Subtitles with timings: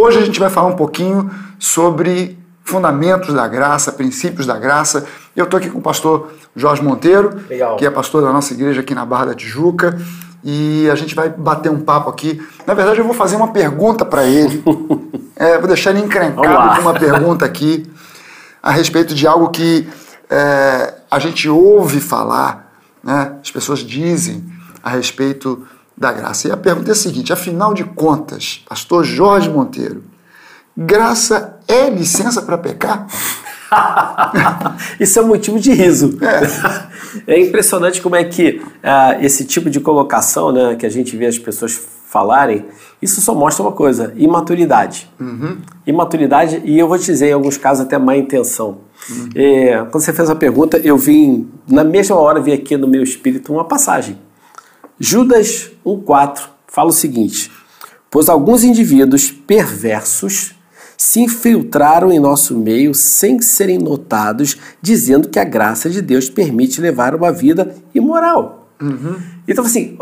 [0.00, 5.04] Hoje a gente vai falar um pouquinho sobre fundamentos da graça, princípios da graça.
[5.34, 7.76] Eu estou aqui com o pastor Jorge Monteiro, Legal.
[7.76, 9.98] que é pastor da nossa igreja aqui na Barra da Tijuca,
[10.44, 12.40] e a gente vai bater um papo aqui.
[12.64, 14.62] Na verdade, eu vou fazer uma pergunta para ele.
[15.40, 17.88] É, vou deixar ele encrencado com uma pergunta aqui
[18.60, 19.88] a respeito de algo que
[20.28, 22.72] é, a gente ouve falar,
[23.04, 23.36] né?
[23.40, 24.44] as pessoas dizem
[24.82, 25.64] a respeito
[25.98, 26.48] da graça.
[26.48, 30.02] E a pergunta é a seguinte: afinal de contas, pastor Jorge Monteiro,
[30.76, 33.06] graça é licença para pecar?
[34.98, 36.18] Isso é um motivo de riso.
[37.26, 41.24] É, impressionante como é que ah, esse tipo de colocação, né, que a gente vê
[41.24, 41.74] as pessoas
[42.06, 42.66] falarem,
[43.00, 45.10] isso só mostra uma coisa: imaturidade.
[45.86, 48.80] Imaturidade, e eu vou te dizer, em alguns casos, até má intenção.
[49.34, 53.02] É, quando você fez a pergunta, eu vim, na mesma hora, vi aqui no meu
[53.02, 54.18] espírito uma passagem.
[55.00, 57.50] Judas 1,4 fala o seguinte:
[58.10, 60.54] Pois alguns indivíduos perversos
[60.96, 66.80] se infiltraram em nosso meio sem serem notados, dizendo que a graça de Deus permite
[66.80, 68.68] levar uma vida imoral.
[69.46, 69.96] Então, assim,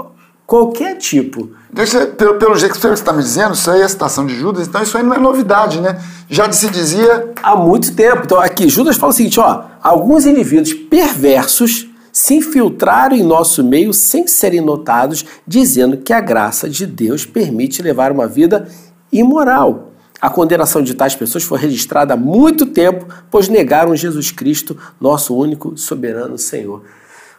[0.47, 3.89] qualquer tipo Deixa, pelo, pelo jeito que você está me dizendo, isso aí é a
[3.89, 6.01] citação de Judas, então isso aí não é novidade, né?
[6.27, 7.33] Já se dizia.
[7.43, 8.23] há muito tempo.
[8.25, 11.87] Então, aqui, Judas fala o seguinte: ó, alguns indivíduos perversos
[12.17, 17.83] se infiltraram em nosso meio sem serem notados, dizendo que a graça de Deus permite
[17.83, 18.67] levar uma vida
[19.13, 19.93] imoral.
[20.19, 25.37] A condenação de tais pessoas foi registrada há muito tempo, pois negaram Jesus Cristo, nosso
[25.37, 26.85] único soberano Senhor.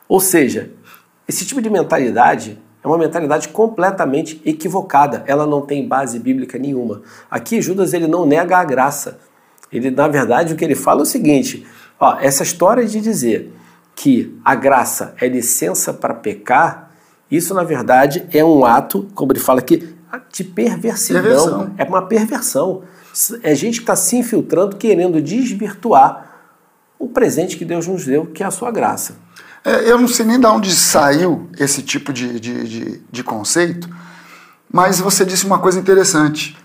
[0.08, 0.70] Ou seja,
[1.28, 5.24] esse tipo de mentalidade é uma mentalidade completamente equivocada.
[5.26, 7.02] Ela não tem base bíblica nenhuma.
[7.32, 9.18] Aqui Judas ele não nega a graça.
[9.72, 11.66] Ele, na verdade, o que ele fala é o seguinte:
[12.00, 13.57] ó, essa história de dizer
[13.98, 16.92] que a graça é licença para pecar,
[17.32, 19.96] isso na verdade é um ato, como ele fala aqui,
[20.32, 21.24] de perversidão.
[21.24, 21.74] Perversão.
[21.80, 22.84] É uma perversão.
[23.42, 26.26] É gente que está se infiltrando, querendo desvirtuar
[27.00, 29.16] o presente que Deus nos deu, que é a sua graça.
[29.66, 33.90] É, eu não sei nem de onde saiu esse tipo de, de, de, de conceito,
[34.72, 36.56] mas você disse uma coisa interessante.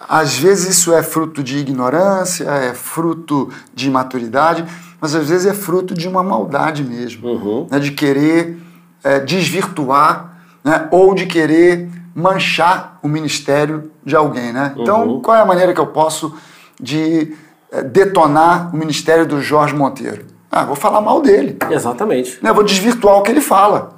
[0.00, 4.66] Às vezes isso é fruto de ignorância, é fruto de imaturidade,
[5.00, 7.66] mas às vezes é fruto de uma maldade mesmo, Uhum.
[7.70, 8.58] né, de querer
[9.04, 14.52] é, desvirtuar né, ou de querer manchar o ministério de alguém.
[14.52, 14.72] Né?
[14.76, 15.20] Então, Uhum.
[15.20, 16.34] qual é a maneira que eu posso
[16.80, 17.34] de
[17.70, 20.24] é, detonar o ministério do Jorge Monteiro?
[20.50, 21.58] Ah, vou falar mal dele.
[21.70, 22.38] Exatamente.
[22.42, 23.94] né, vou desvirtuar o que ele fala.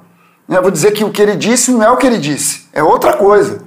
[0.47, 2.81] né, vou dizer que o que ele disse não é o que ele disse, é
[2.83, 3.61] outra coisa.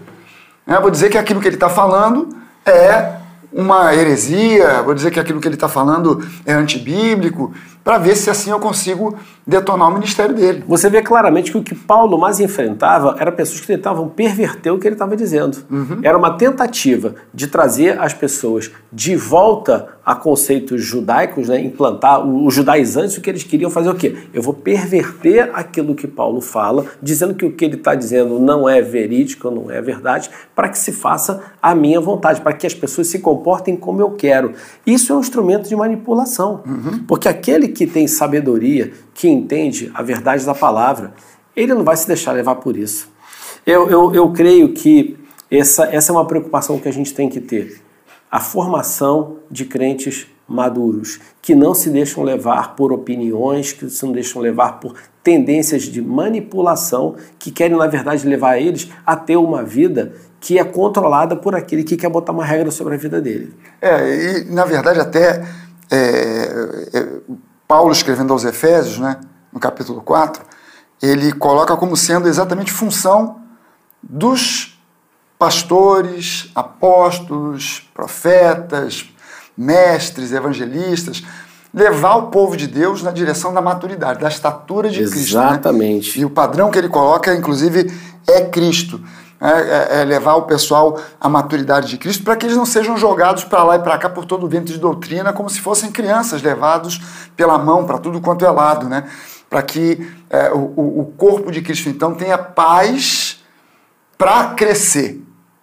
[0.67, 2.29] né, vou dizer que aquilo que ele está falando
[2.67, 3.15] é
[3.53, 7.53] uma heresia, vou dizer que aquilo que ele está falando é antibíblico,
[7.85, 9.17] para ver se assim eu consigo
[9.47, 10.63] detonar o ministério dele.
[10.69, 14.79] Você vê claramente que o que Paulo mais enfrentava era pessoas que tentavam perverter o
[14.79, 15.59] que ele estava dizendo.
[16.03, 22.47] Era uma tentativa de trazer as pessoas de volta a conceitos judaicos, né, implantar o-
[22.47, 24.17] os judaizantes, o que eles queriam fazer o quê?
[24.35, 28.69] Eu vou perverter aquilo que Paulo fala, dizendo que o que ele está dizendo não
[28.69, 32.75] é verídico, não é verdade, para que se faça a minha vontade, para que as
[32.75, 34.53] pessoas se comportem como eu quero.
[34.87, 36.63] Isso é um instrumento de manipulação,
[37.07, 41.15] porque aquele que tem sabedoria, que entende a verdade da palavra,
[41.57, 43.11] ele não vai se deixar levar por isso.
[43.67, 45.17] Eu, eu, eu creio que
[45.51, 47.83] essa, essa é uma preocupação que a gente tem que ter.
[48.31, 54.13] A formação de crentes maduros, que não se deixam levar por opiniões, que se não
[54.13, 59.63] deixam levar por tendências de manipulação, que querem, na verdade, levar eles a ter uma
[59.63, 63.55] vida que é controlada por aquele que quer botar uma regra sobre a vida dele.
[63.81, 65.45] É, e na verdade até
[65.91, 65.99] é,
[66.93, 67.07] é,
[67.73, 69.17] Paulo escrevendo aos Efésios, né,
[69.51, 70.45] no capítulo 4,
[71.01, 73.37] ele coloca como sendo exatamente função
[74.03, 74.79] dos
[75.39, 79.07] pastores, apóstolos, profetas,
[79.57, 81.25] mestres, evangelistas,
[81.73, 85.15] levar o povo de Deus na direção da maturidade, da estatura de Cristo.
[85.17, 85.23] né?
[85.23, 86.21] Exatamente.
[86.21, 87.91] E o padrão que ele coloca, inclusive,
[88.29, 89.03] é Cristo.
[89.45, 92.97] É, é- é levar o pessoal à maturidade de Cristo para que eles não sejam
[92.97, 95.91] jogados para lá e para cá por todo o vento de doutrina, como se fossem
[95.91, 97.01] crianças levados
[97.37, 99.03] pela mão para tudo quanto é lado, né?
[99.51, 103.43] Para que é, o, o- corpo de Cristo, então, tenha paz
[104.17, 105.21] para crescer,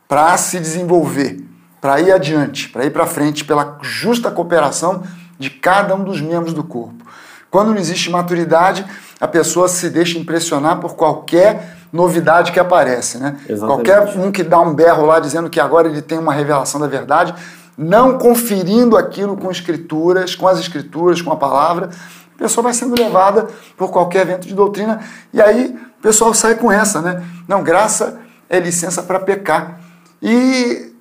[0.09, 1.41] para se desenvolver,
[1.79, 5.03] para ir adiante, para ir para frente pela justa cooperação
[5.39, 7.05] de cada um dos membros do corpo.
[7.49, 8.85] Quando não existe maturidade,
[9.21, 13.37] a pessoa se deixa impressionar por qualquer novidade que aparece, né?
[13.47, 13.87] Exatamente.
[13.87, 16.87] Qualquer um que dá um berro lá dizendo que agora ele tem uma revelação da
[16.87, 17.33] verdade,
[17.77, 21.89] não conferindo aquilo com escrituras, com as escrituras, com a palavra,
[22.35, 24.99] a pessoa vai sendo levada por qualquer vento de doutrina
[25.33, 27.23] e aí o pessoal sai com essa, né?
[27.47, 28.19] Não, graça
[28.49, 29.79] é licença para pecar.
[30.21, 30.93] E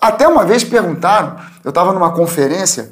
[0.00, 2.90] Até uma vez perguntaram, eu estava numa conferência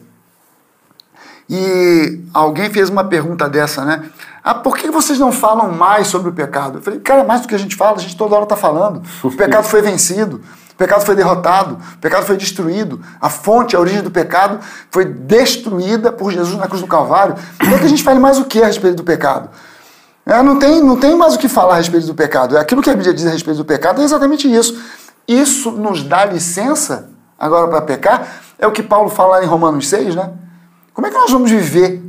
[1.48, 4.04] e alguém fez uma pergunta dessa, né?
[4.42, 6.78] Ah, por que vocês não falam mais sobre o pecado?
[6.78, 9.02] Eu falei, cara, mais do que a gente fala, a gente toda hora está falando.
[9.22, 10.42] O pecado foi vencido,
[10.72, 13.00] o pecado foi derrotado, o pecado foi destruído.
[13.20, 14.58] A fonte, a origem do pecado
[14.90, 17.36] foi destruída por Jesus na cruz do Calvário.
[17.58, 19.48] Quer que a gente fale mais o que a respeito do pecado?
[20.26, 22.56] É, não, tem, não tem mais o que falar a respeito do pecado.
[22.56, 24.78] Aquilo que a Bíblia diz a respeito do pecado é exatamente isso.
[25.28, 27.08] Isso nos dá licença
[27.38, 28.26] agora para pecar.
[28.58, 30.30] É o que Paulo fala em Romanos 6, né?
[30.94, 32.00] Como é que nós vamos viver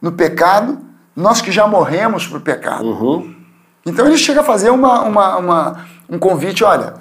[0.00, 0.78] no pecado,
[1.14, 2.86] nós que já morremos para o pecado?
[2.86, 3.36] Uhum.
[3.84, 6.94] Então ele chega a fazer uma, uma, uma um convite: olha,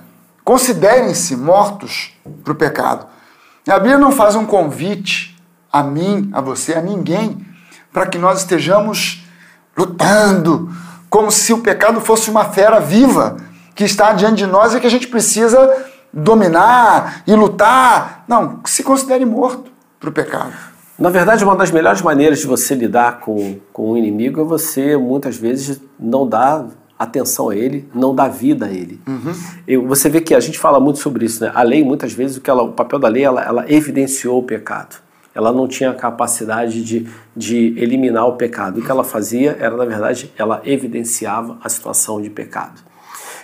[0.43, 2.13] considerem-se mortos
[2.43, 3.07] para o pecado.
[3.67, 5.37] A Bíblia não faz um convite
[5.71, 7.45] a mim, a você, a ninguém,
[7.93, 9.25] para que nós estejamos
[9.77, 10.69] lutando,
[11.09, 13.37] como se o pecado fosse uma fera viva
[13.75, 18.25] que está diante de nós e que a gente precisa dominar e lutar.
[18.27, 20.53] Não, se considere morto para o pecado.
[20.99, 24.97] Na verdade, uma das melhores maneiras de você lidar com, com o inimigo é você,
[24.97, 26.67] muitas vezes, não dar
[26.97, 28.99] atenção a ele, não dar vida a ele.
[29.07, 29.33] Uhum.
[29.65, 31.49] Eu, você vê que a gente fala muito sobre isso, né?
[31.55, 34.43] A lei, muitas vezes, o, que ela, o papel da lei, ela, ela evidenciou o
[34.43, 34.97] pecado.
[35.33, 38.81] Ela não tinha a capacidade de, de eliminar o pecado.
[38.81, 42.88] O que ela fazia era, na verdade, ela evidenciava a situação de pecado.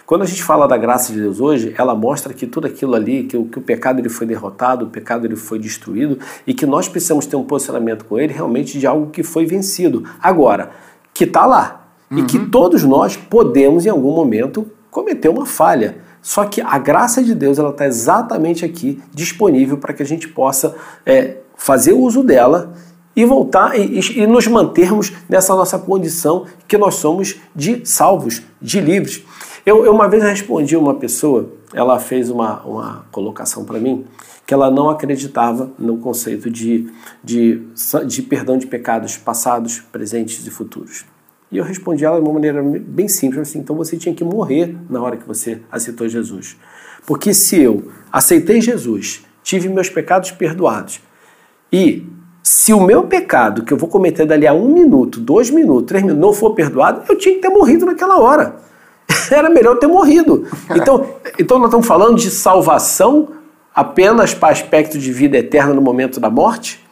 [0.06, 3.24] Quando a gente fala da graça de Deus hoje, ela mostra que tudo aquilo ali,
[3.24, 6.66] que o, que o pecado ele foi derrotado, o pecado ele foi destruído e que
[6.66, 10.04] nós precisamos ter um posicionamento com ele realmente de algo que foi vencido.
[10.22, 10.72] Agora,
[11.12, 12.19] que está lá uhum.
[12.19, 12.50] e que uhum.
[12.50, 15.98] todos nós podemos em algum momento cometer uma falha.
[16.22, 20.28] Só que a graça de Deus ela está exatamente aqui disponível para que a gente
[20.28, 20.75] possa
[21.06, 22.74] é, fazer uso dela
[23.15, 28.81] e voltar e, e, nos mantermos nessa nossa condição que nós somos de salvos, de
[28.81, 29.23] livres.
[29.65, 34.06] Eu, eu uma vez respondi uma pessoa, ela fez uma, uma colocação para mim,
[34.45, 36.91] que ela não acreditava no conceito de,
[37.23, 37.62] de,
[38.06, 41.06] de perdão de pecados passados, presentes e futuros.
[41.51, 44.75] E eu respondi ela de uma maneira bem simples, assim, então você tinha que morrer
[44.89, 46.57] na hora que você aceitou Jesus.
[47.06, 51.00] Porque se eu aceitei Jesus, tive meus pecados perdoados,
[51.71, 52.06] e
[52.47, 56.03] se o meu pecado que eu vou cometer dali a um minuto, dois minutos, três
[56.03, 58.57] minutos, não for perdoado, eu tinha que ter morrido naquela hora.
[59.31, 60.45] era melhor ter morrido.
[60.75, 61.07] Então,
[61.39, 63.30] então nós estamos falando de salvação
[63.74, 66.86] apenas para aspecto de vida eterna no momento da morte?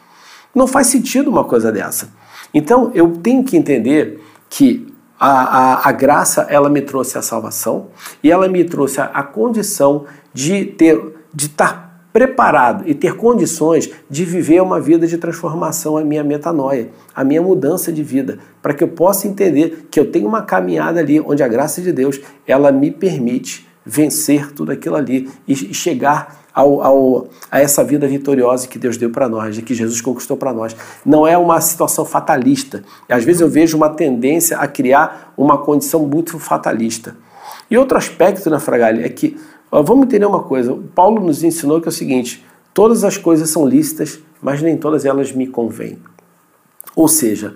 [0.52, 2.08] Não faz sentido uma coisa dessa.
[2.52, 4.20] Então eu tenho que entender
[4.50, 7.90] que a, a, a graça ela me trouxe a salvação
[8.24, 13.90] e ela me trouxe a, a condição de ter de estar preparado e ter condições
[14.08, 18.72] de viver uma vida de transformação, a minha metanoia, a minha mudança de vida, para
[18.72, 22.20] que eu possa entender que eu tenho uma caminhada ali onde a graça de Deus
[22.46, 28.68] ela me permite vencer tudo aquilo ali e chegar ao, ao, a essa vida vitoriosa
[28.68, 30.76] que Deus deu para nós, que Jesus conquistou para nós.
[31.04, 32.84] Não é uma situação fatalista.
[33.08, 37.16] Às vezes eu vejo uma tendência a criar uma condição muito fatalista.
[37.68, 39.36] E outro aspecto na Fragalha é que
[39.82, 40.78] Vamos entender uma coisa.
[40.94, 45.04] Paulo nos ensinou que é o seguinte: todas as coisas são lícitas, mas nem todas
[45.04, 45.98] elas me convêm.
[46.94, 47.54] Ou seja,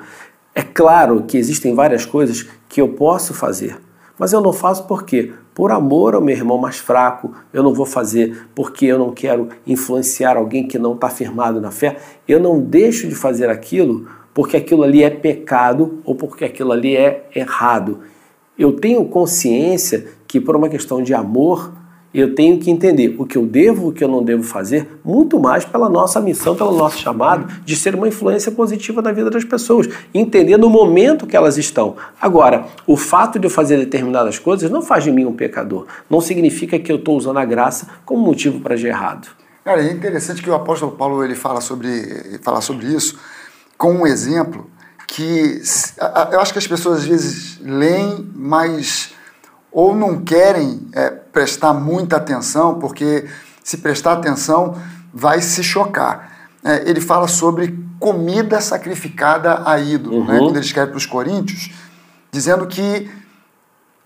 [0.53, 3.79] é claro que existem várias coisas que eu posso fazer,
[4.19, 5.33] mas eu não faço por quê?
[5.55, 9.49] Por amor ao meu irmão mais fraco, eu não vou fazer porque eu não quero
[9.67, 11.99] influenciar alguém que não está firmado na fé.
[12.27, 16.97] Eu não deixo de fazer aquilo porque aquilo ali é pecado ou porque aquilo ali
[16.97, 18.01] é errado.
[18.57, 21.73] Eu tenho consciência que, por uma questão de amor,
[22.13, 25.39] eu tenho que entender o que eu devo, o que eu não devo fazer, muito
[25.39, 29.45] mais pela nossa missão, pelo nosso chamado de ser uma influência positiva na vida das
[29.45, 31.97] pessoas, entender no momento que elas estão.
[32.21, 36.21] Agora, o fato de eu fazer determinadas coisas não faz de mim um pecador, não
[36.21, 39.29] significa que eu estou usando a graça como motivo para agir errado.
[39.65, 43.19] Cara, é interessante que o apóstolo Paulo ele fala sobre, fala sobre isso
[43.77, 44.69] com um exemplo
[45.07, 45.61] que
[46.33, 49.15] eu acho que as pessoas às vezes leem, mas
[49.71, 53.29] ou não querem é, prestar muita atenção, porque
[53.63, 54.77] se prestar atenção
[55.15, 56.33] vai se chocar.
[56.65, 60.33] É, ele fala sobre comida sacrificada a ídolo, né, uhum.
[60.33, 61.71] né, quando ele escreve para os Coríntios,
[62.33, 63.09] dizendo que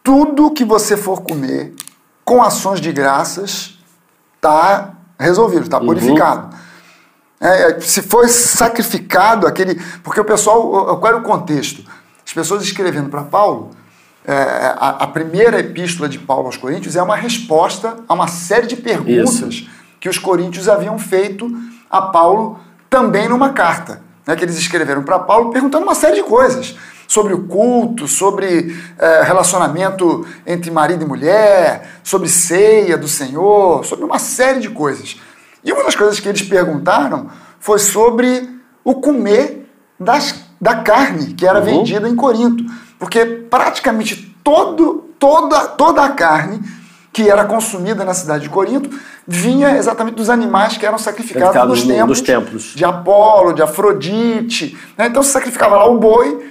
[0.03, 1.75] tudo que você for comer
[2.23, 3.79] com ações de graças
[4.37, 5.87] está resolvido, está uhum.
[5.87, 6.55] purificado.
[7.41, 9.81] É, é, se foi sacrificado aquele.
[10.03, 10.99] Porque o pessoal.
[10.99, 11.83] Qual era o contexto?
[12.27, 13.71] As pessoas escrevendo para Paulo
[14.25, 18.69] é, a, a, primeira epístola de Paulo aos Coríntios é uma resposta a uma série
[18.69, 19.71] de perguntas Isso.
[19.99, 21.51] que os coríntios haviam feito
[21.91, 26.23] a Paulo também numa carta, né, que eles escreveram para Paulo perguntando uma série de
[26.23, 26.77] coisas
[27.09, 34.05] sobre o culto, sobre é, relacionamento entre marido e mulher, sobre ceia do Senhor, sobre
[34.05, 35.21] uma série de coisas.
[35.65, 37.29] E uma das coisas que eles perguntaram
[37.61, 38.49] foi sobre
[38.85, 41.65] o comer das, da carne que era uhum.
[41.65, 42.65] vendida em Corinto.
[43.03, 46.61] Porque praticamente todo, toda, toda a carne
[47.13, 51.83] que era consumida na cidade de Corinto vinha exatamente dos animais que eram sacrificados nos
[51.83, 54.79] templos, dos templos de Apolo, de Afrodite.
[54.97, 55.09] Né?
[55.09, 56.49] Então se sacrificava lá o boi.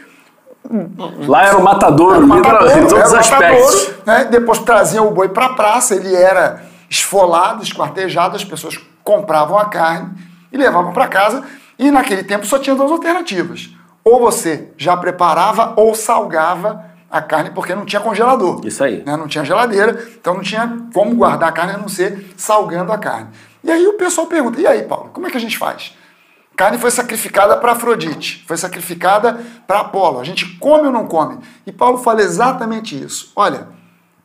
[1.26, 3.92] Lá era o matador, era o matador em todos os aspectos.
[4.06, 4.26] né?
[4.26, 9.70] Depois traziam o boi para a praça, ele era esfolado, esquartejado, as pessoas compravam a
[9.70, 10.10] carne
[10.52, 11.46] e levavam para casa.
[11.80, 13.70] E naquele tempo só tinha duas alternativas.
[14.04, 18.62] Ou você já preparava ou salgava a carne porque não tinha congelador.
[18.66, 19.04] Isso aí.
[19.06, 19.18] Né?
[19.18, 22.98] Não tinha geladeira, então não tinha como guardar a carne a não ser salgando a
[22.98, 23.30] carne.
[23.64, 25.96] E aí o pessoal pergunta: e aí, Paulo, como é que a gente faz?
[26.54, 30.20] A carne foi sacrificada para Afrodite, foi sacrificada para Apolo.
[30.20, 31.40] A gente come ou não come?
[31.66, 33.32] E Paulo fala exatamente isso.
[33.36, 33.68] Olha,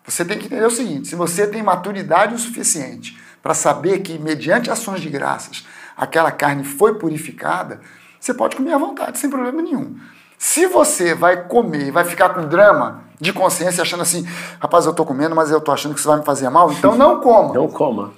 [0.04, 4.18] você tem que entender o seguinte: se você tem maturidade o suficiente para saber que,
[4.18, 5.64] mediante ações de graças,
[5.96, 7.80] aquela carne foi purificada,
[8.20, 9.96] você pode comer à vontade, sem problema nenhum.
[10.38, 14.26] Se você vai comer e vai ficar com drama de consciência, achando assim,
[14.60, 16.96] rapaz, eu tô comendo, mas eu tô achando que isso vai me fazer mal, então
[16.96, 17.54] não coma.
[17.54, 18.12] Não coma.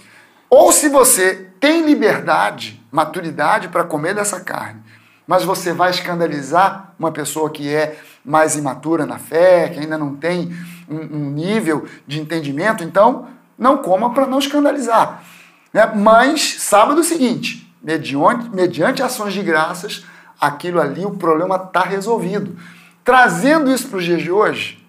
[0.51, 4.83] Ou se você tem liberdade, maturidade para comer dessa carne,
[5.27, 10.17] mas você vai escandalizar uma pessoa que é mais imatura na fé, que ainda não
[10.17, 10.51] tem
[10.89, 13.27] um, um nível de entendimento, então
[13.59, 15.23] não coma para não escandalizar.
[15.73, 15.85] Né?
[15.95, 20.05] Mas saiba do seguinte: mediante, mediante ações de graças,
[20.41, 22.57] aquilo ali, o problema está resolvido.
[23.05, 24.85] Trazendo isso para os dias de hoje,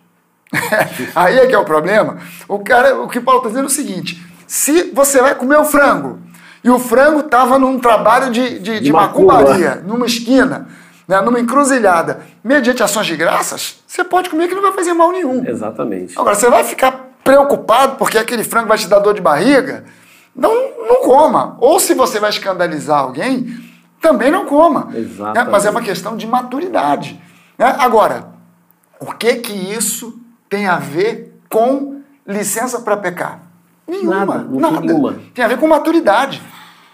[1.15, 2.17] aí é que é o problema.
[2.47, 5.65] O cara, o que Paulo está dizendo é o seguinte: se você vai comer o
[5.65, 6.19] frango
[6.63, 10.67] e o frango estava num trabalho de, de, de, macumbaria, numa esquina,
[11.07, 15.11] né, numa encruzilhada, mediante ações de graças, você pode comer que não vai fazer mal
[15.11, 15.45] nenhum.
[15.47, 16.19] Exatamente.
[16.19, 19.85] Agora, você vai ficar preocupado porque aquele frango vai te dar dor de barriga?
[20.35, 20.53] Não,
[20.87, 21.57] não coma.
[21.59, 23.59] Ou se você vai escandalizar alguém,
[24.01, 24.89] também não coma.
[24.93, 25.45] Exatamente.
[25.45, 25.51] Né?
[25.51, 27.19] Mas é uma questão de maturidade.
[27.57, 27.75] Né?
[27.79, 28.29] Agora,
[28.99, 30.19] o que que isso
[30.49, 33.41] tem a ver com licença para pecar?
[33.87, 34.25] Nenhuma.
[34.25, 34.81] Nada, nada.
[34.81, 35.15] Nenhuma.
[35.33, 36.41] Tem a ver com maturidade.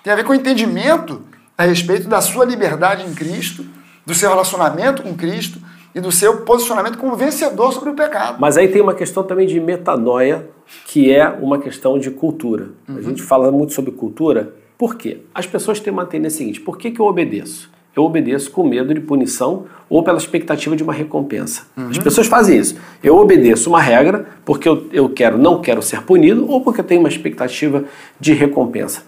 [0.04, 1.22] Tem a ver com entendimento
[1.58, 3.66] a respeito da sua liberdade em Cristo,
[4.06, 5.60] do seu relacionamento com Cristo
[5.96, 8.38] e do seu posicionamento como vencedor sobre o pecado.
[8.40, 10.48] Mas aí tem uma questão também de metanoia,
[10.86, 12.68] que é uma questão de cultura.
[12.88, 12.98] Uhum.
[12.98, 15.20] A gente fala muito sobre cultura por quê?
[15.34, 17.74] As pessoas têm uma tendência seguinte: por que, que eu obedeço?
[17.96, 21.66] Eu obedeço com medo de punição ou pela expectativa de uma recompensa.
[21.78, 21.88] Uhum.
[21.90, 22.76] As pessoas fazem isso.
[23.02, 26.84] Eu obedeço uma regra porque eu, eu quero, não quero ser punido ou porque eu
[26.84, 27.86] tenho uma expectativa
[28.20, 29.04] de recompensa.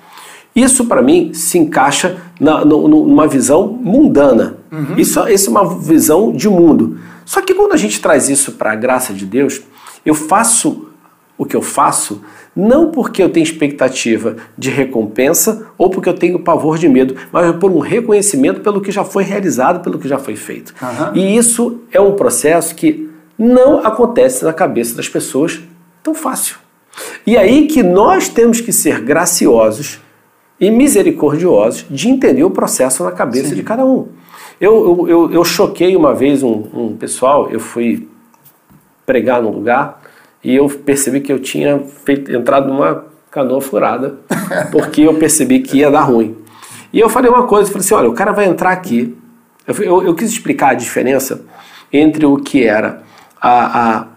[0.56, 4.57] Isso, para mim, se encaixa na, numa visão mundana.
[4.72, 4.96] Uhum.
[4.98, 7.00] Isso, isso é uma visão de mundo.
[7.26, 9.62] Só que quando a gente traz isso para a graça de Deus,
[10.06, 10.88] eu faço
[11.38, 12.22] o que eu faço
[12.56, 17.56] não porque eu tenho expectativa de recompensa ou porque eu tenho pavor de medo, mas
[17.58, 20.74] por um reconhecimento pelo que já foi realizado, pelo que já foi feito.
[20.82, 21.16] Uhum.
[21.16, 25.62] E isso é um processo que não acontece na cabeça das pessoas
[26.02, 26.58] tão fácil.
[27.28, 30.00] E aí que nós temos que ser graciosos
[30.60, 33.56] e misericordiosos de entender o processo na cabeça Sim.
[33.56, 34.08] de cada um.
[34.60, 38.10] Eu, eu, eu, choquei uma vez um, um pessoal, eu fui
[39.06, 40.02] pregar num lugar
[40.44, 44.18] e eu percebi que eu tinha feito, entrado numa canoa furada,
[44.72, 46.36] porque eu percebi que ia dar ruim.
[46.92, 49.16] E eu falei uma coisa, eu falei assim, olha, o cara vai entrar aqui.
[49.68, 51.46] Eu, eu, eu quis explicar a diferença
[51.94, 53.04] entre o que era
[53.40, 54.08] a, a,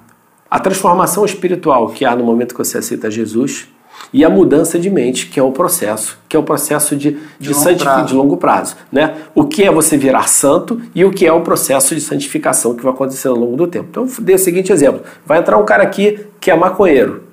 [0.51, 3.69] a transformação espiritual que há no momento que você aceita Jesus
[4.13, 7.53] e a mudança de mente, que é o processo, que é o processo de, de,
[7.53, 8.77] de, longo, de longo prazo.
[8.91, 9.15] Né?
[9.35, 12.83] O que é você virar santo e o que é o processo de santificação que
[12.83, 13.87] vai acontecer ao longo do tempo.
[13.91, 17.25] Então, dei o seguinte exemplo: vai entrar um cara aqui que é maconheiro.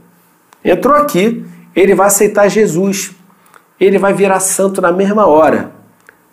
[0.64, 1.44] Entrou aqui,
[1.76, 3.12] ele vai aceitar Jesus,
[3.80, 5.72] ele vai virar santo na mesma hora.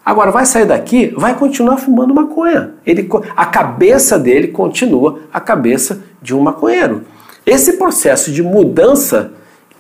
[0.05, 2.75] Agora, vai sair daqui, vai continuar fumando maconha.
[2.85, 7.05] Ele, a cabeça dele continua a cabeça de um maconheiro.
[7.47, 9.33] Esse processo de mudança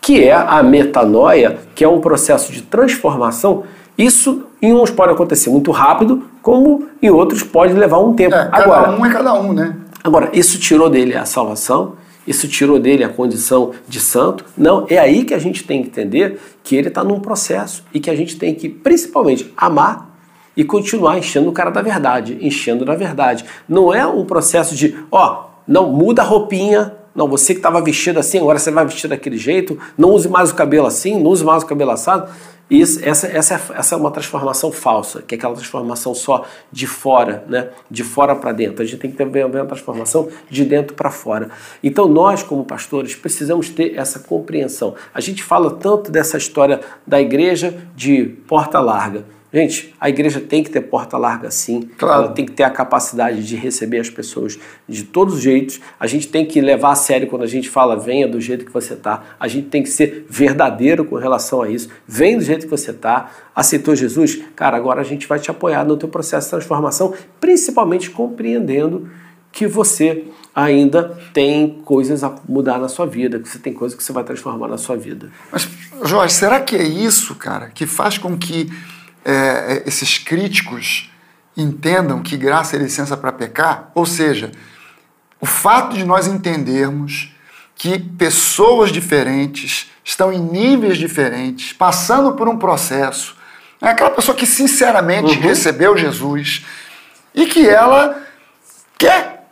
[0.04, 3.62] que é a metanoia, que é um processo de transformação.
[3.96, 8.34] Isso em uns pode acontecer muito rápido, como em outros pode levar um tempo.
[8.34, 9.74] É, cada agora, um é cada um, né?
[10.04, 11.94] Agora, isso tirou dele a salvação,
[12.26, 14.44] isso tirou dele a condição de santo.
[14.58, 17.98] Não, é aí que a gente tem que entender que ele está num processo e
[17.98, 20.14] que a gente tem que, principalmente, amar
[20.54, 23.46] e continuar enchendo o cara da verdade, enchendo da verdade.
[23.66, 28.18] Não é um processo de, ó, não muda a roupinha, não, você que estava vestido
[28.18, 31.44] assim, agora você vai vestir daquele jeito, não use mais o cabelo assim, não use
[31.44, 32.28] mais o cabelo assado.
[32.68, 36.86] Isso, essa, essa, é, essa é uma transformação falsa, que é aquela transformação só de
[36.86, 37.68] fora, né?
[37.90, 38.82] de fora para dentro.
[38.82, 41.50] A gente tem que ter uma transformação de dentro para fora.
[41.82, 44.94] Então, nós, como pastores, precisamos ter essa compreensão.
[45.12, 49.24] A gente fala tanto dessa história da igreja de porta larga.
[49.54, 51.88] Gente, a igreja tem que ter porta larga sim.
[51.96, 52.24] Claro.
[52.24, 54.58] Ela tem que ter a capacidade de receber as pessoas
[54.88, 55.80] de todos os jeitos.
[56.00, 58.72] A gente tem que levar a sério quando a gente fala venha do jeito que
[58.72, 59.22] você está.
[59.38, 61.88] A gente tem que ser verdadeiro com relação a isso.
[62.04, 63.30] Vem do jeito que você está.
[63.54, 64.42] Aceitou Jesus?
[64.56, 69.08] Cara, agora a gente vai te apoiar no teu processo de transformação, principalmente compreendendo
[69.52, 74.02] que você ainda tem coisas a mudar na sua vida, que você tem coisas que
[74.02, 75.30] você vai transformar na sua vida.
[75.52, 75.68] Mas,
[76.04, 78.68] Jorge, será que é isso, cara, que faz com que
[79.24, 81.10] é, é, esses críticos
[81.56, 84.52] entendam que graça é licença para pecar, ou seja,
[85.40, 87.34] o fato de nós entendermos
[87.74, 93.36] que pessoas diferentes estão em níveis diferentes, passando por um processo.
[93.80, 95.42] É aquela pessoa que sinceramente uhum.
[95.42, 96.64] recebeu Jesus
[97.34, 98.22] e que ela
[98.98, 99.46] quer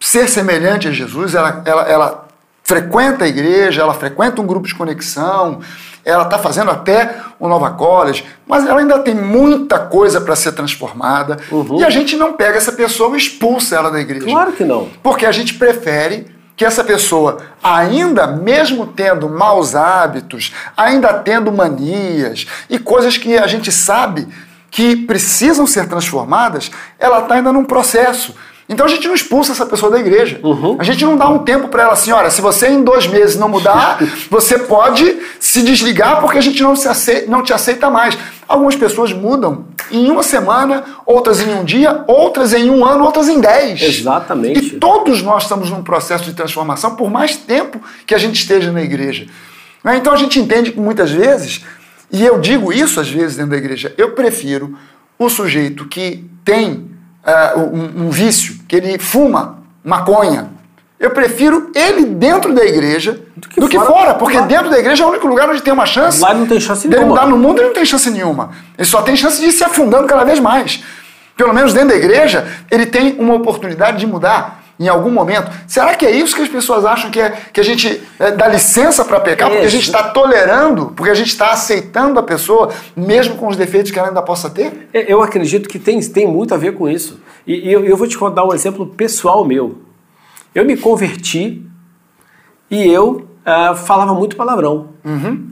[0.00, 2.28] ser semelhante a Jesus, ela, ela, ela
[2.62, 5.60] frequenta a igreja, ela frequenta um grupo de conexão,
[6.08, 10.52] ela está fazendo até o Nova College, mas ela ainda tem muita coisa para ser
[10.52, 11.38] transformada.
[11.52, 11.80] Uhum.
[11.80, 14.24] E a gente não pega essa pessoa e expulsa ela da igreja.
[14.24, 14.88] Claro que não.
[15.02, 22.46] Porque a gente prefere que essa pessoa, ainda mesmo tendo maus hábitos, ainda tendo manias
[22.70, 24.26] e coisas que a gente sabe
[24.70, 28.34] que precisam ser transformadas, ela está ainda num processo.
[28.68, 30.38] Então a gente não expulsa essa pessoa da igreja.
[30.42, 30.76] Uhum.
[30.78, 33.34] A gente não dá um tempo para ela assim, olha, se você em dois meses
[33.34, 33.98] não mudar,
[34.28, 38.18] você pode se desligar porque a gente não, se aceita, não te aceita mais.
[38.46, 43.28] Algumas pessoas mudam em uma semana, outras em um dia, outras em um ano, outras
[43.30, 43.80] em dez.
[43.80, 44.58] Exatamente.
[44.58, 48.70] E todos nós estamos num processo de transformação por mais tempo que a gente esteja
[48.70, 49.26] na igreja.
[49.82, 49.96] Né?
[49.96, 51.64] Então a gente entende que muitas vezes,
[52.12, 54.76] e eu digo isso às vezes dentro da igreja, eu prefiro
[55.18, 60.50] o sujeito que tem uh, um, um vício, que ele fuma maconha.
[60.98, 64.78] Eu prefiro ele dentro da igreja do que, do que fora, fora, porque dentro da
[64.78, 66.20] igreja é o único lugar onde tem uma chance.
[66.20, 67.08] Lá não tem chance nenhuma.
[67.08, 68.50] mudar no mundo, ele não tem chance nenhuma.
[68.76, 70.82] Ele só tem chance de ir se afundando cada vez mais.
[71.36, 75.50] Pelo menos dentro da igreja, ele tem uma oportunidade de mudar em algum momento.
[75.66, 78.46] Será que é isso que as pessoas acham que, é, que a gente é, dá
[78.46, 79.50] licença para pecar?
[79.50, 83.56] Porque a gente está tolerando, porque a gente está aceitando a pessoa, mesmo com os
[83.56, 84.88] defeitos que ela ainda possa ter?
[84.92, 87.20] É, eu acredito que tem, tem muito a ver com isso.
[87.46, 89.78] E, e eu, eu, vou te contar um exemplo pessoal meu.
[90.54, 91.64] Eu me converti
[92.70, 94.90] e eu uh, falava muito palavrão.
[95.04, 95.48] Uhum.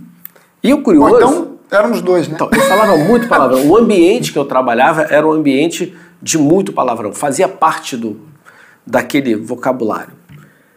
[0.63, 1.11] E o curioso.
[1.11, 2.35] Bom, então, éramos dois, né?
[2.35, 3.67] Então, eu falava muito palavrão.
[3.67, 7.13] O ambiente que eu trabalhava era um ambiente de muito palavrão.
[7.13, 8.21] Fazia parte do,
[8.87, 10.13] daquele vocabulário.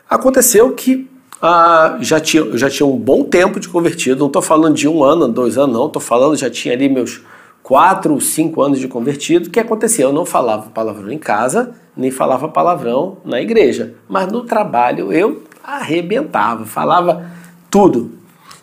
[0.09, 1.09] Aconteceu que
[1.41, 5.03] ah, já, tinha, já tinha um bom tempo de convertido, não estou falando de um
[5.03, 7.21] ano, dois anos, não, estou falando, já tinha ali meus
[7.61, 9.47] quatro, cinco anos de convertido.
[9.47, 10.05] O que acontecia?
[10.05, 15.43] Eu não falava palavrão em casa, nem falava palavrão na igreja, mas no trabalho eu
[15.63, 17.29] arrebentava, falava
[17.69, 18.11] tudo.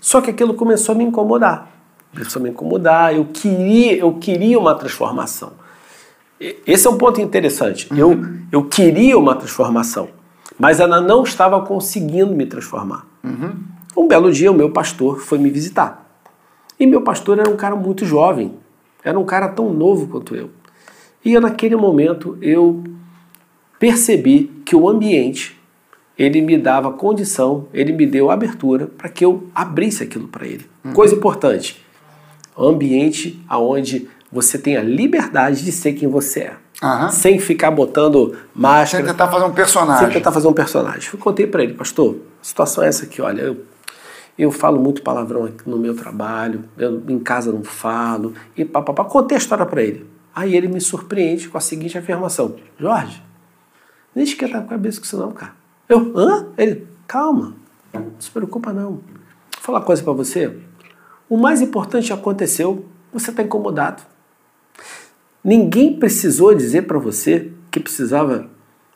[0.01, 1.71] Só que aquilo começou a me incomodar.
[2.13, 5.53] Começou a me incomodar, eu queria, eu queria uma transformação.
[6.39, 7.93] Esse é um ponto interessante.
[7.93, 7.99] Uhum.
[7.99, 10.09] Eu, eu queria uma transformação,
[10.59, 13.07] mas ela não estava conseguindo me transformar.
[13.25, 13.53] Uhum.
[13.97, 16.07] Um belo dia, o meu pastor foi me visitar.
[16.79, 18.55] E meu pastor era um cara muito jovem,
[19.03, 20.51] era um cara tão novo quanto eu.
[21.25, 22.85] E eu, naquele momento eu
[23.79, 25.57] percebi que o ambiente
[26.19, 30.67] ele me dava condição, ele me deu abertura para que eu abrisse aquilo para ele.
[30.85, 30.93] Uhum.
[30.93, 31.85] Coisa importante,
[32.59, 36.57] ambiente aonde você tem a liberdade de ser quem você é.
[37.11, 39.03] Sem ficar botando máscara.
[39.03, 40.05] Sem tentar fazer um personagem.
[40.05, 41.11] Sem tentar fazer um personagem.
[41.11, 43.65] Eu contei para ele, pastor, a situação é essa aqui, olha, eu,
[44.39, 49.05] eu falo muito palavrão no meu trabalho, eu em casa não falo, e papapá.
[49.05, 50.07] Contei a história para ele.
[50.35, 53.23] Aí ele me surpreende com a seguinte afirmação: Jorge,
[54.15, 55.53] nem esquenta a cabeça com isso não, cara.
[55.89, 56.49] Eu, hã?
[56.59, 57.55] Ele, calma,
[57.91, 58.91] não se preocupa não.
[58.91, 59.01] Vou
[59.63, 60.55] falar uma coisa para você.
[61.27, 64.03] O mais importante aconteceu, você está incomodado.
[65.47, 68.47] Ninguém precisou dizer para você que precisava,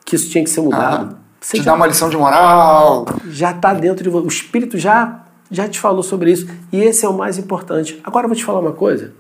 [0.05, 1.15] que isso tinha que ser mudado.
[1.15, 3.07] Ah, você te já, dá uma lição de moral.
[3.29, 4.27] Já está dentro de você.
[4.27, 6.49] O Espírito já, já te falou sobre isso.
[6.73, 8.01] E esse é o mais importante.
[8.03, 9.13] Agora eu vou te falar uma coisa.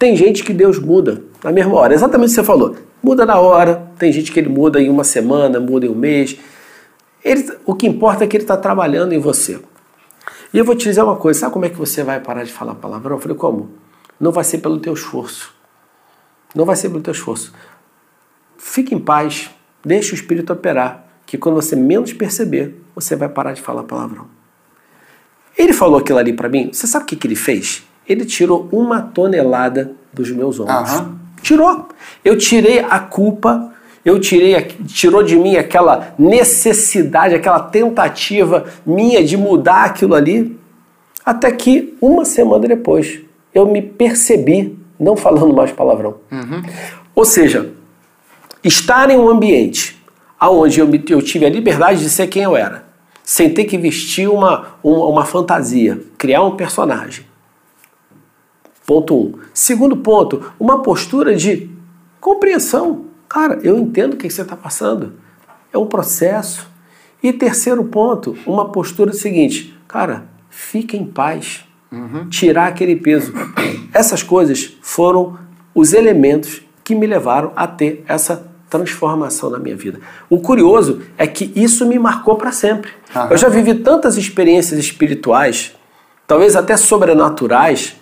[0.00, 1.94] Tem gente que Deus muda na mesma hora.
[1.94, 2.74] Exatamente o que você falou.
[3.00, 3.88] Muda na hora.
[3.96, 6.36] Tem gente que ele muda em uma semana, muda em um mês.
[7.24, 9.60] Ele, o que importa é que ele está trabalhando em você.
[10.52, 11.38] E eu vou te dizer uma coisa.
[11.38, 13.14] Sabe como é que você vai parar de falar palavrão?
[13.14, 13.70] Eu falei, como?
[14.18, 15.56] Não vai ser pelo teu esforço.
[16.54, 17.52] Não vai ser pelo teu esforço.
[18.56, 19.50] Fique em paz,
[19.84, 24.26] deixe o Espírito operar, que quando você menos perceber, você vai parar de falar palavrão.
[25.56, 27.84] Ele falou aquilo ali para mim, você sabe o que, que ele fez?
[28.08, 30.90] Ele tirou uma tonelada dos meus ombros.
[30.90, 31.18] Aham.
[31.42, 31.88] Tirou.
[32.24, 33.72] Eu tirei a culpa,
[34.04, 34.54] eu tirei,
[34.86, 40.58] tirou de mim aquela necessidade, aquela tentativa minha de mudar aquilo ali,
[41.24, 43.20] até que uma semana depois
[43.52, 46.16] eu me percebi não falando mais palavrão.
[47.14, 47.72] Ou seja,
[48.62, 49.98] estar em um ambiente
[50.40, 52.84] onde eu, eu tive a liberdade de ser quem eu era,
[53.22, 57.26] sem ter que vestir uma, uma, uma fantasia, criar um personagem.
[58.86, 59.34] Ponto um.
[59.52, 61.70] Segundo ponto, uma postura de
[62.20, 63.04] compreensão.
[63.28, 65.12] Cara, eu entendo o que você está passando.
[65.70, 66.66] É um processo.
[67.22, 69.78] E terceiro ponto, uma postura seguinte.
[69.86, 71.64] Cara, fique em paz.
[72.30, 73.32] Tirar aquele peso.
[73.92, 75.38] Essas coisas foram
[75.74, 80.00] os elementos que me levaram a ter essa transformação na minha vida.
[80.28, 82.90] O curioso é que isso me marcou para sempre.
[83.14, 83.30] Aham.
[83.30, 85.74] Eu já vivi tantas experiências espirituais,
[86.26, 87.96] talvez até sobrenaturais,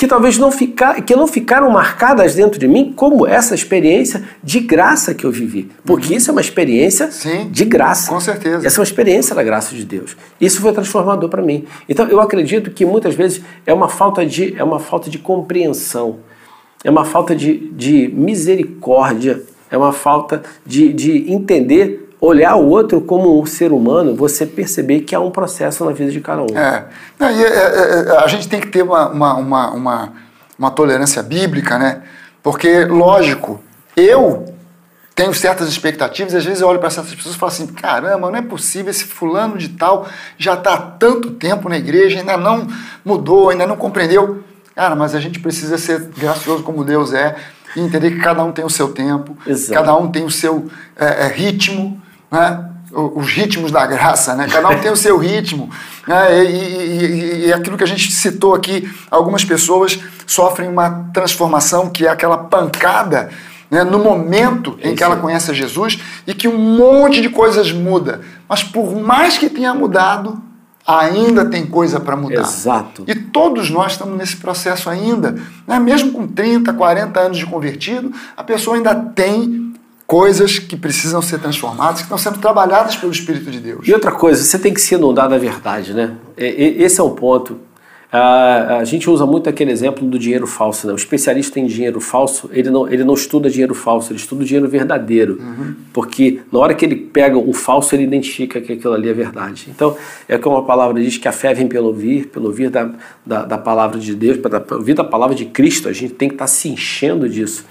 [0.00, 4.58] que talvez não, ficar, que não ficaram marcadas dentro de mim como essa experiência de
[4.58, 5.70] graça que eu vivi.
[5.84, 7.10] Porque isso é uma experiência.
[7.10, 8.10] Sim, de graça.
[8.10, 8.66] com certeza.
[8.66, 10.16] Essa é uma experiência da graça de Deus.
[10.40, 11.66] Isso foi transformador para mim.
[11.86, 16.20] Então eu acredito que muitas vezes é uma falta de, é uma falta de compreensão,
[16.82, 23.00] é uma falta de, de misericórdia, é uma falta de, de entender, olhar o outro
[23.00, 26.56] como um ser humano, você perceber que há um processo na vida de cada um.
[26.56, 26.86] É.
[27.18, 30.12] Não, e, é, é, é, a gente tem que ter uma, uma, uma, uma,
[30.58, 32.02] uma tolerância bíblica, né?
[32.42, 33.60] Porque, lógico,
[33.96, 34.44] eu
[35.14, 38.30] tenho certas expectativas, e às vezes eu olho para certas pessoas e falo assim: caramba,
[38.30, 40.06] não é possível, esse fulano de tal
[40.38, 42.66] já está há tanto tempo na igreja, ainda não
[43.04, 44.42] mudou, ainda não compreendeu.
[44.74, 47.36] Cara, mas a gente precisa ser gracioso como Deus é
[47.76, 49.74] e entender que cada um tem o seu tempo, Exato.
[49.74, 52.66] cada um tem o seu é, é, ritmo, né?
[52.92, 54.48] Os ritmos da graça, né?
[54.50, 55.70] Cada um tem o seu ritmo.
[56.08, 56.44] Né?
[56.44, 62.04] E, e- e- aquilo que a gente citou aqui, algumas pessoas sofrem uma transformação que
[62.04, 63.30] é aquela pancada
[63.70, 63.84] né?
[63.84, 68.22] no momento em que ela conhece Jesus e que um monte de coisas muda.
[68.48, 70.42] Mas por mais que tenha mudado,
[70.84, 72.40] ainda tem coisa para mudar.
[72.40, 73.04] Exato.
[73.06, 75.36] E todos nós estamos nesse processo ainda.
[75.66, 75.78] Né?
[75.78, 79.69] Mesmo com 30, 40 anos de convertido, a pessoa ainda tem
[80.10, 83.86] coisas que precisam ser transformadas, que estão sendo trabalhadas pelo Espírito de Deus.
[83.86, 86.16] E outra coisa, você tem que se inundar da verdade, né?
[86.36, 87.58] Esse é um ponto.
[88.10, 90.92] A gente usa muito aquele exemplo do dinheiro falso, né?
[90.92, 94.44] O especialista em dinheiro falso, ele não, ele não estuda dinheiro falso, ele estuda o
[94.44, 95.40] dinheiro verdadeiro.
[95.92, 99.68] Porque na hora que ele pega o falso, ele identifica que aquilo ali é verdade.
[99.68, 99.96] Então,
[100.28, 102.90] é como a palavra diz que a fé vem pelo ouvir, pelo ouvir da,
[103.24, 106.34] da, da palavra de Deus, para ouvir da palavra de Cristo, a gente tem que
[106.34, 107.64] estar se enchendo disso.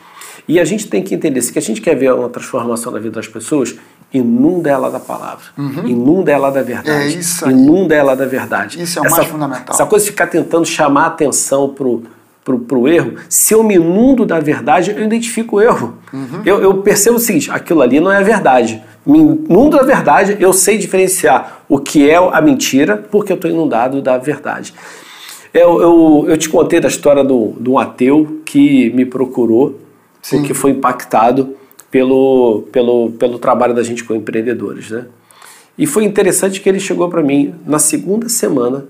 [0.50, 2.98] E a gente tem que entender, se que a gente quer ver uma transformação na
[2.98, 3.76] vida das pessoas,
[4.12, 5.46] inunda ela da palavra,
[5.86, 7.52] inunda ela da verdade, É isso aí.
[7.52, 8.82] inunda ela da verdade.
[8.82, 9.76] Isso é o mais fundamental.
[9.76, 12.02] Essa coisa de ficar tentando chamar a atenção pro,
[12.44, 16.00] pro, pro erro, se eu me inundo da verdade, eu identifico o erro.
[16.12, 16.42] Uhum.
[16.44, 18.82] Eu, eu percebo o seguinte, aquilo ali não é a verdade.
[19.06, 23.52] Me inundo da verdade, eu sei diferenciar o que é a mentira, porque eu estou
[23.52, 24.74] inundado da verdade.
[25.54, 29.80] Eu, eu, eu te contei da história do, de um ateu que me procurou,
[30.22, 30.44] Sim.
[30.44, 31.56] que foi impactado
[31.90, 34.92] pelo, pelo, pelo trabalho da gente com empreendedores.
[34.92, 35.06] Né?
[35.78, 38.86] E foi interessante que ele chegou para mim na segunda semana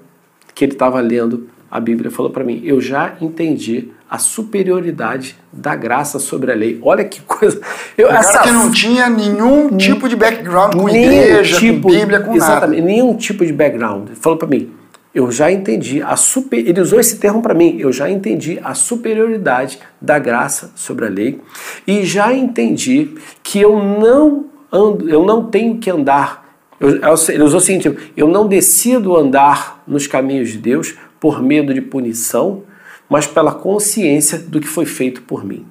[0.53, 5.75] que ele estava lendo a Bíblia, falou para mim: Eu já entendi a superioridade da
[5.75, 6.79] graça sobre a lei.
[6.81, 7.61] Olha que coisa.
[7.97, 11.89] Eu, O cara que não tinha nenhum tipo de background com nenhum igreja, tipo, com
[11.89, 12.91] Bíblia, com exatamente, nada.
[12.91, 14.07] nenhum tipo de background.
[14.07, 14.71] Ele falou para mim,
[15.13, 18.73] eu já entendi a super, ele usou esse termo para mim, eu já entendi a
[18.75, 21.41] superioridade da graça sobre a lei
[21.87, 26.47] e já entendi que eu não ando, eu não tenho que andar.
[26.79, 26.97] eu-
[27.33, 31.81] ele usou o seguinte, eu não decido andar nos caminhos de Deus por medo de
[31.81, 32.63] punição,
[33.09, 35.65] mas pela consciência do que foi feito por mim.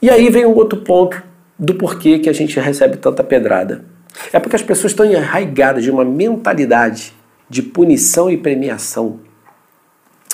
[0.00, 1.22] E aí vem um outro ponto
[1.58, 3.84] do porquê que a gente recebe tanta pedrada.
[4.32, 7.12] É porque as pessoas estão enraigadas de uma mentalidade
[7.50, 9.20] de punição e premiação,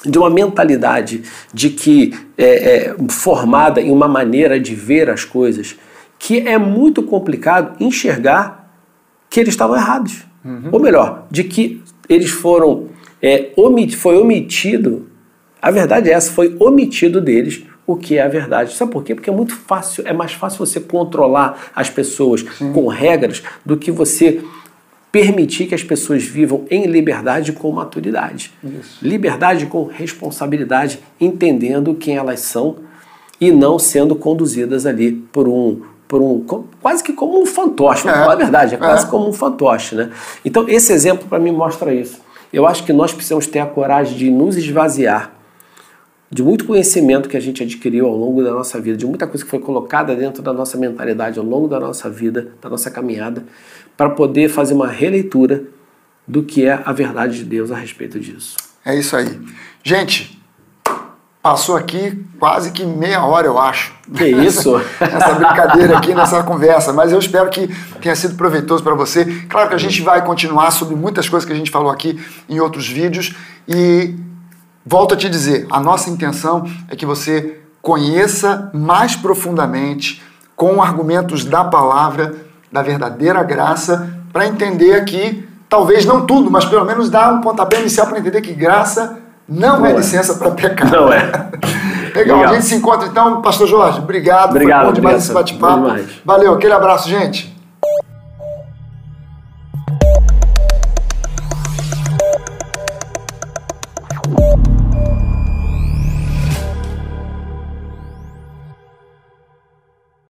[0.04, 5.76] de uma mentalidade de que é, é, formada em uma maneira de ver as coisas
[6.18, 8.70] que é muito complicado enxergar
[9.28, 10.24] que eles estavam errados.
[10.70, 12.88] Ou melhor, de que eles foram
[13.20, 15.08] é, omit, foi omitido.
[15.60, 18.74] A verdade é essa, foi omitido deles o que é a verdade.
[18.74, 19.14] Sabe por quê?
[19.14, 23.90] Porque é muito fácil, é mais fácil você controlar as pessoas com regras do que
[23.90, 24.42] você
[25.16, 28.52] permitir que as pessoas vivam em liberdade com maturidade.
[29.00, 32.76] Liberdade com responsabilidade, entendendo quem elas são
[33.40, 36.44] e não sendo conduzidas ali por um por um
[36.82, 39.08] quase que como um fantoche, É, falar a verdade, é quase é.
[39.08, 40.10] como um fantoche, né?
[40.44, 42.20] Então esse exemplo para mim mostra isso.
[42.52, 45.32] Eu acho que nós precisamos ter a coragem de nos esvaziar
[46.30, 49.44] de muito conhecimento que a gente adquiriu ao longo da nossa vida, de muita coisa
[49.44, 53.44] que foi colocada dentro da nossa mentalidade ao longo da nossa vida, da nossa caminhada,
[53.96, 55.64] para poder fazer uma releitura
[56.26, 58.56] do que é a verdade de Deus a respeito disso.
[58.84, 59.40] É isso aí.
[59.82, 60.40] Gente,
[61.42, 63.94] passou aqui quase que meia hora, eu acho.
[64.12, 64.76] Que isso?
[65.00, 66.92] Essa brincadeira aqui, nessa conversa.
[66.92, 67.68] Mas eu espero que
[68.00, 69.24] tenha sido proveitoso para você.
[69.48, 72.58] Claro que a gente vai continuar sobre muitas coisas que a gente falou aqui em
[72.58, 73.34] outros vídeos.
[73.68, 74.14] E
[74.84, 80.20] volto a te dizer, a nossa intenção é que você conheça mais profundamente,
[80.56, 82.34] com argumentos da palavra,
[82.70, 87.80] da verdadeira graça, para entender aqui, talvez não tudo, mas pelo menos dar um pontapé
[87.80, 90.90] inicial para entender que graça não, não é, é, licença para pecar.
[90.90, 91.22] Não é.
[91.22, 91.50] Legal,
[92.14, 93.40] Legal, a gente se encontra então.
[93.40, 94.50] Pastor Jorge, obrigado.
[94.50, 94.80] Obrigado.
[94.80, 95.94] Foi bom demais esse bate-papo.
[96.24, 97.55] Valeu, aquele abraço, gente.